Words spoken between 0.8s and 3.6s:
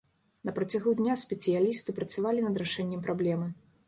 дня спецыялісты працавалі над рашэннем праблемы.